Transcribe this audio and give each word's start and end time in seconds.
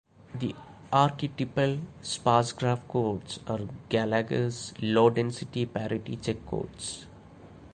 The 0.33 0.55
archetypal 0.91 1.77
sparse-graph 2.01 2.87
codes 2.87 3.39
are 3.45 3.67
Gallager's 3.91 4.73
low-density 4.81 5.67
parity-check 5.67 6.43
codes. 6.47 7.05